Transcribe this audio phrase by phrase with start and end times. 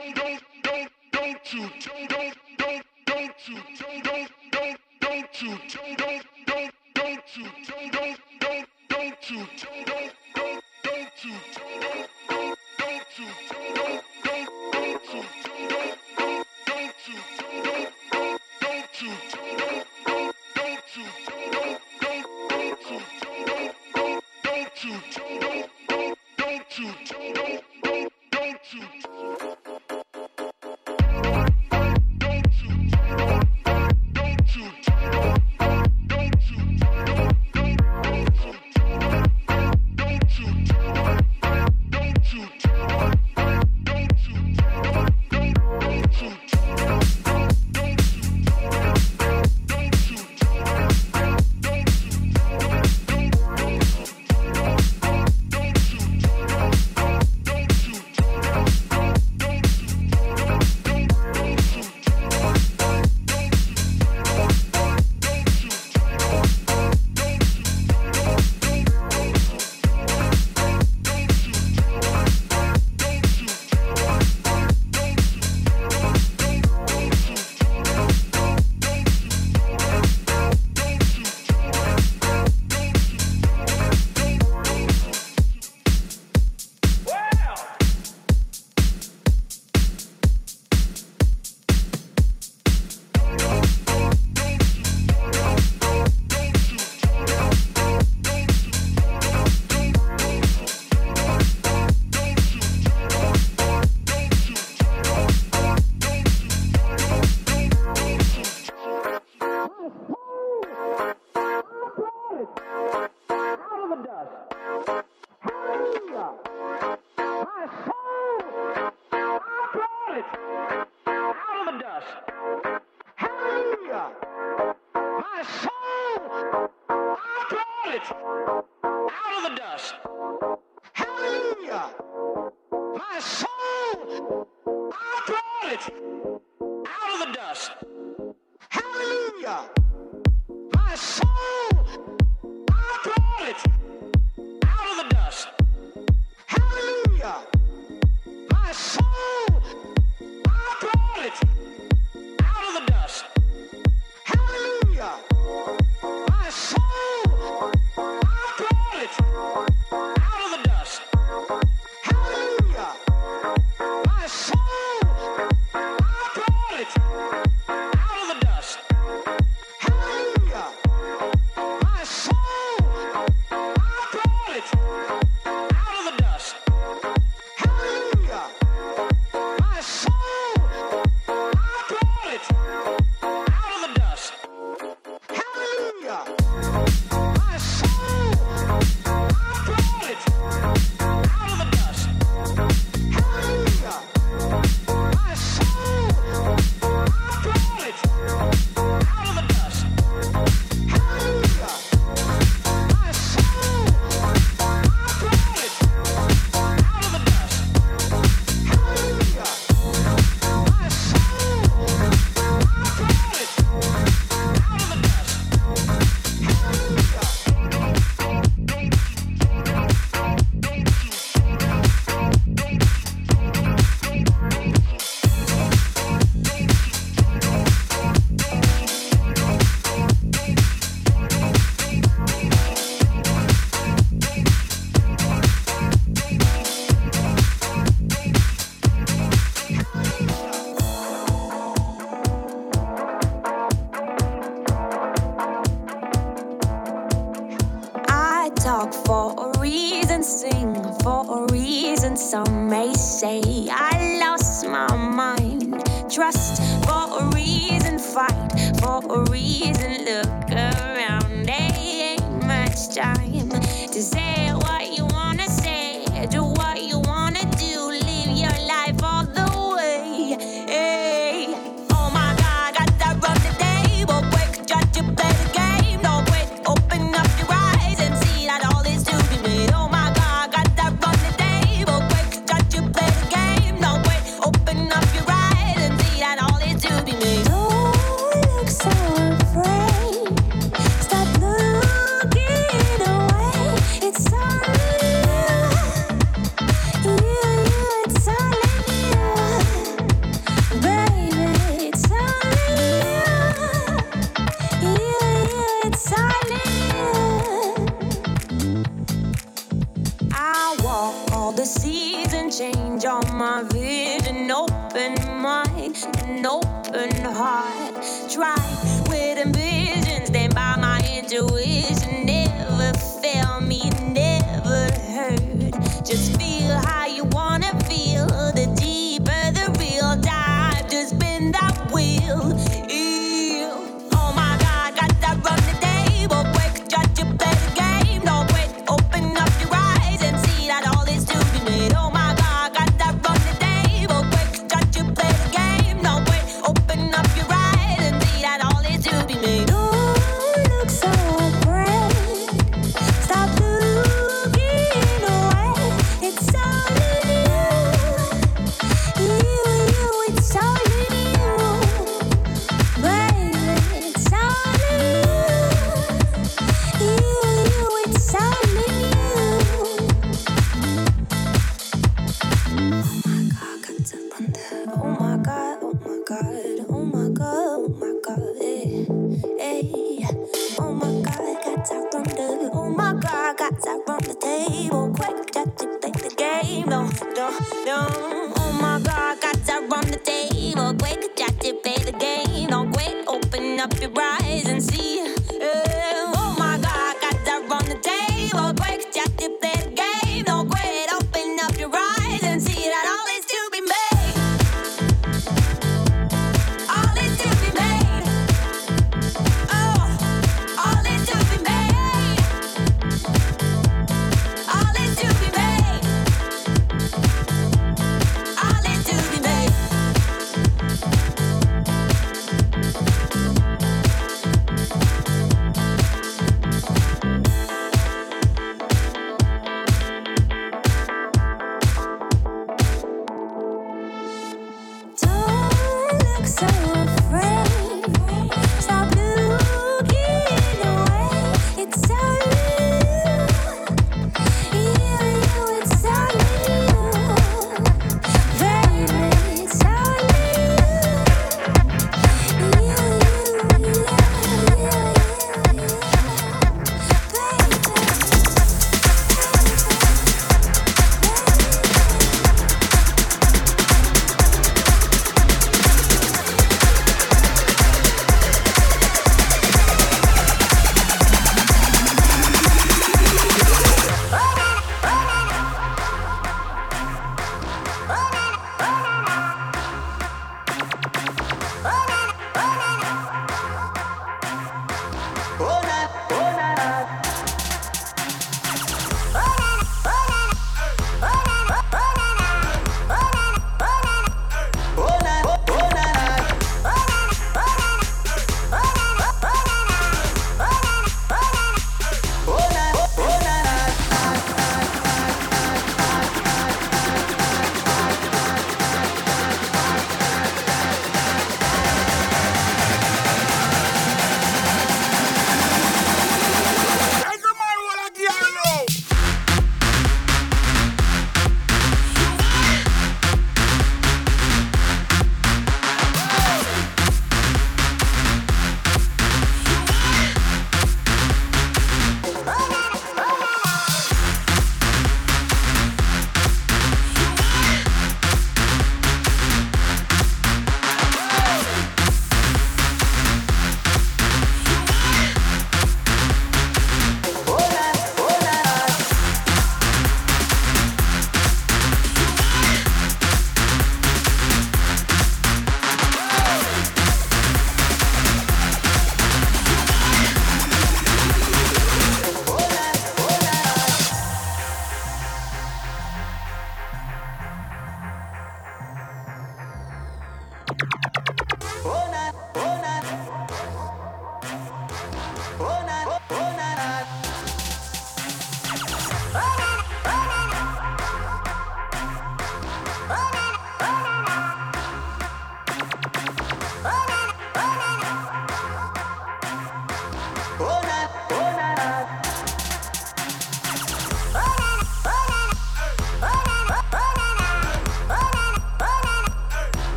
[0.00, 1.68] don't don't don't don't you
[2.08, 7.90] don't don't don't you don't don't don't don't you don't don't don't don't you don't
[8.00, 11.34] don't don't don't you don't don't don't don't you
[11.80, 13.26] don't don't don't you
[13.74, 13.79] don't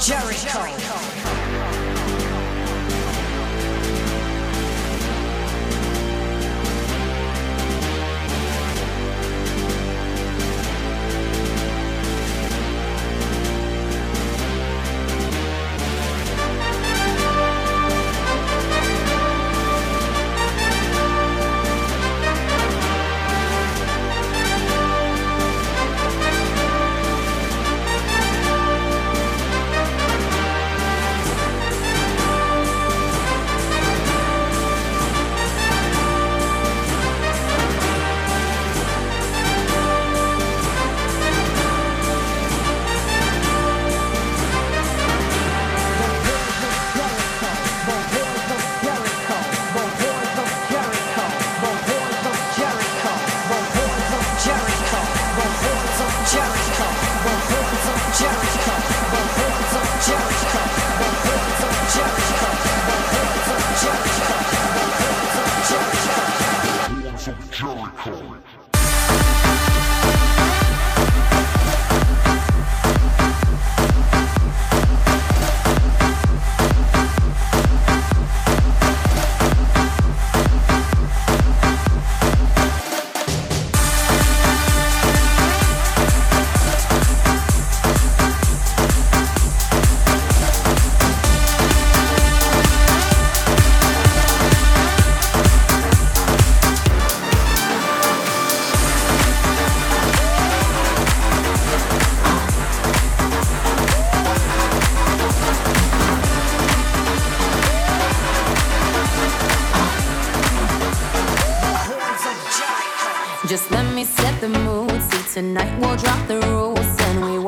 [0.00, 0.58] Jericho.
[0.58, 1.83] Jericho.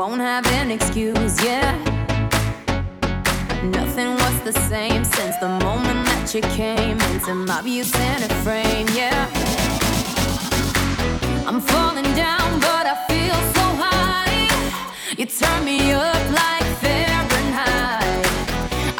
[0.08, 1.72] won't have an excuse, yeah.
[3.64, 7.88] Nothing was the same since the moment that you came into my beauty
[8.44, 9.26] frame, yeah.
[11.48, 14.48] I'm falling down, but I feel so high.
[15.18, 18.26] You turn me up like Fahrenheit.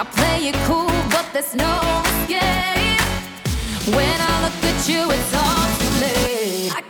[0.00, 1.74] I play it cool, but there's no
[2.10, 3.00] escape.
[3.94, 6.72] When I look at you, it's all too late.
[6.74, 6.82] I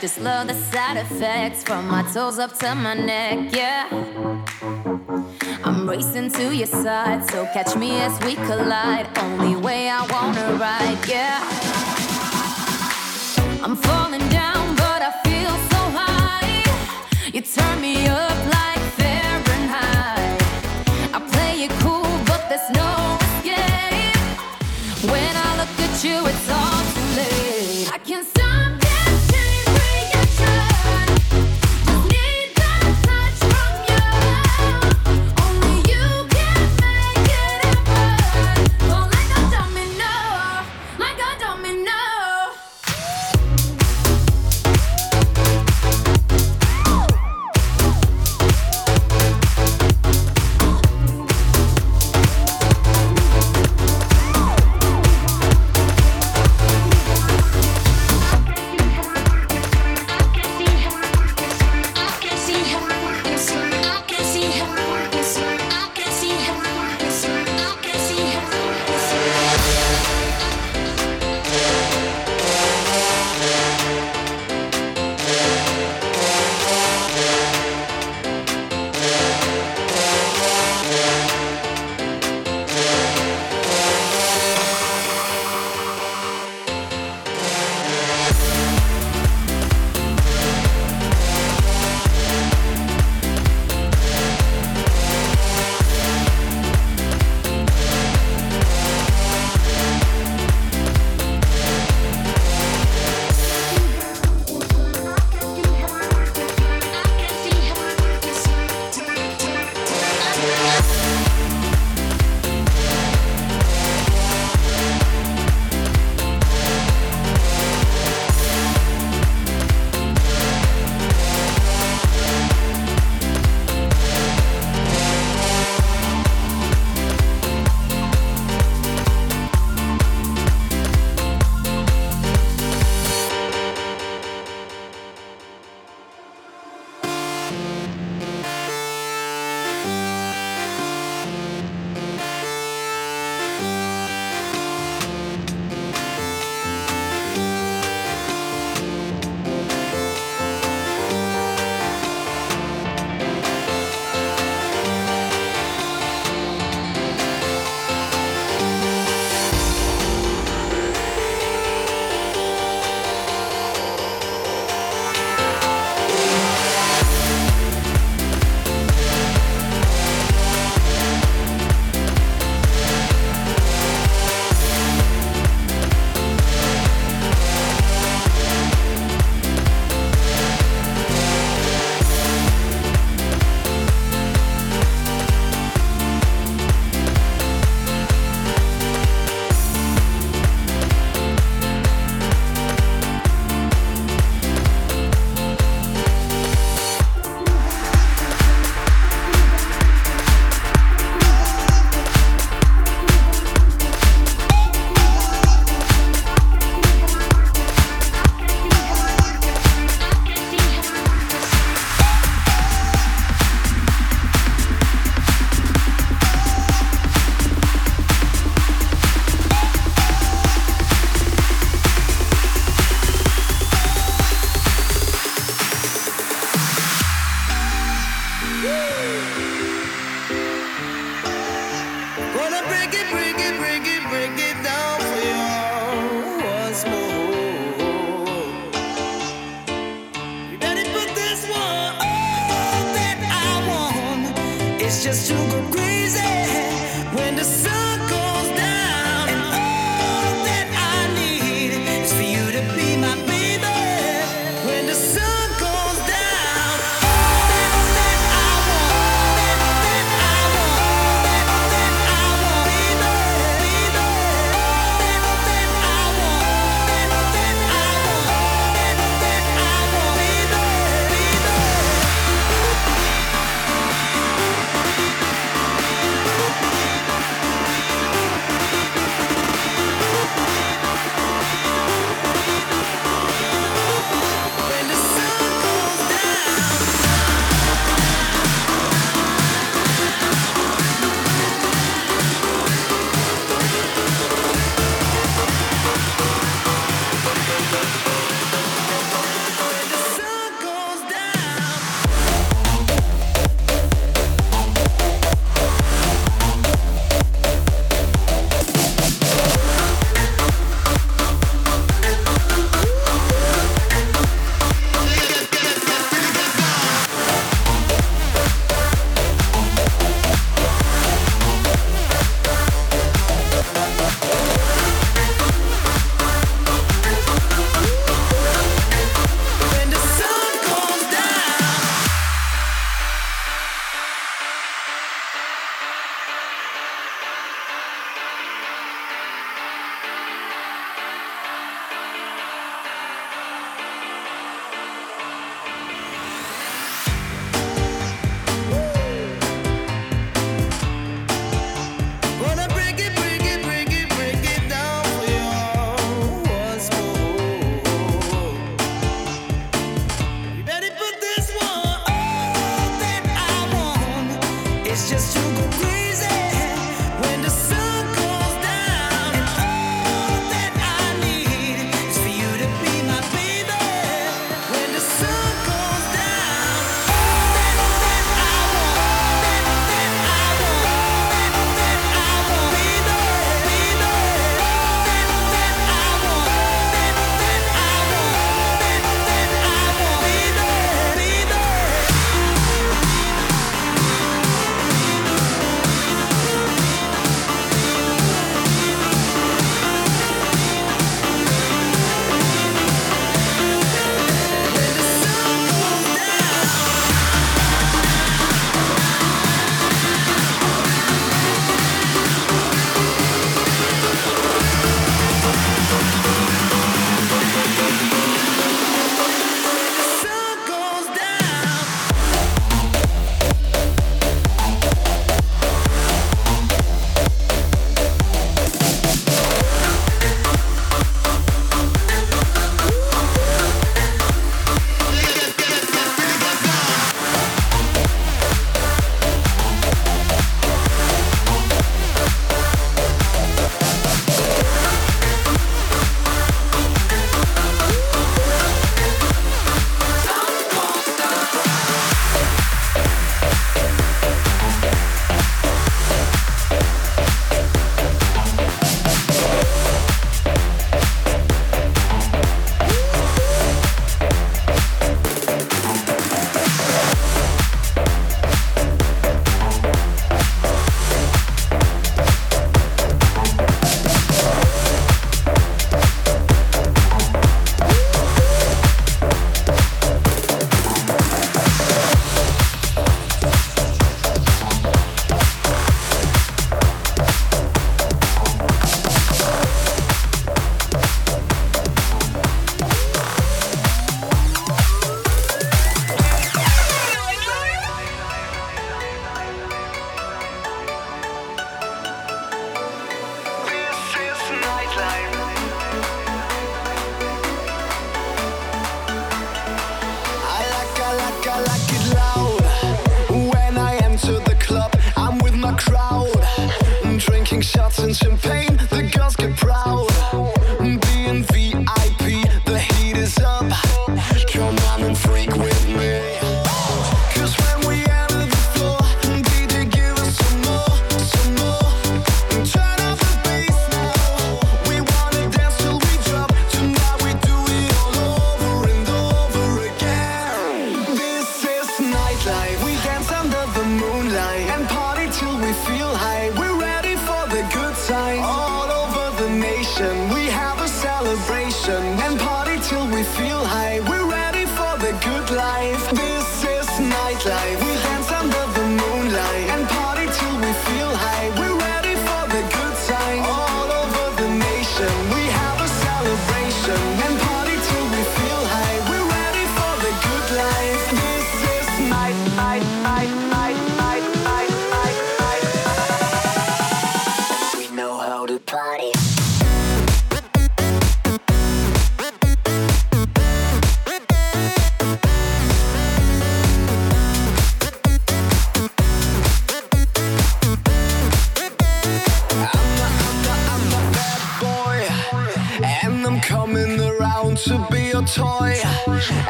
[0.00, 3.88] just love the side effects from my toes up to my neck, yeah.
[5.64, 9.08] I'm racing to your side, so catch me as we collide.
[9.18, 11.40] Only way I wanna ride, yeah.
[13.64, 16.62] I'm falling down, but I feel so high.
[17.32, 20.42] You turn me up like Fahrenheit.
[21.12, 24.16] I play it cool, but there's no escape.
[25.10, 27.57] When I look at you, it's all too late.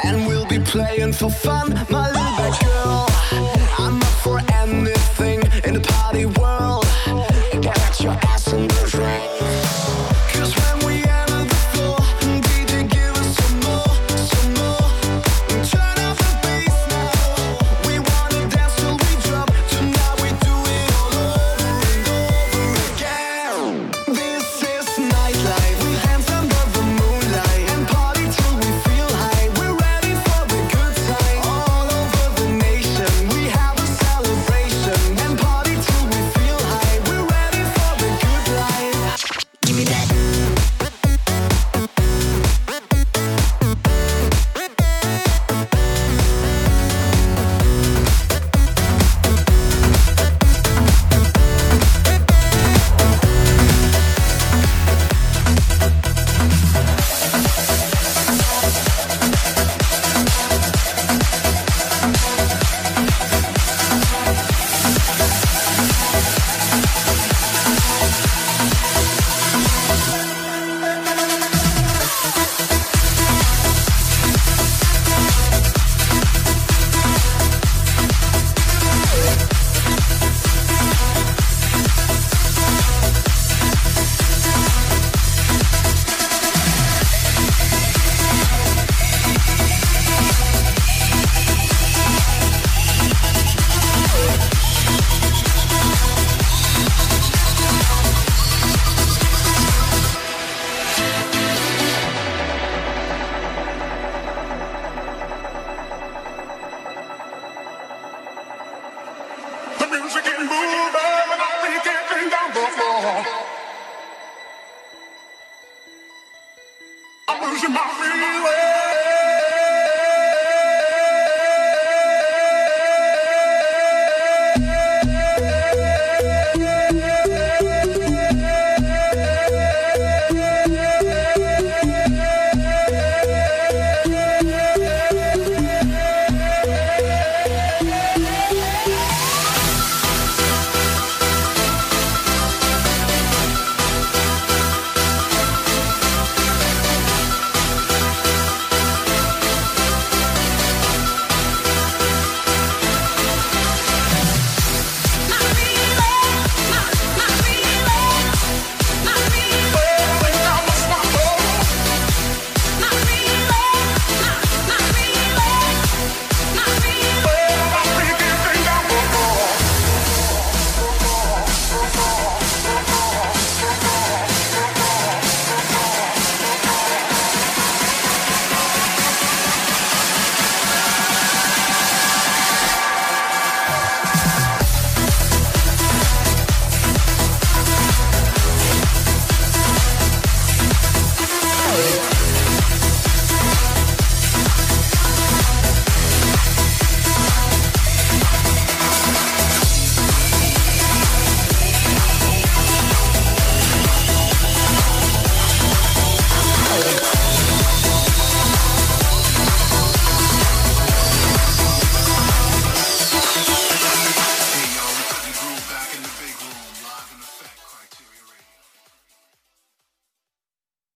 [0.05, 1.75] And we'll be playing for fun,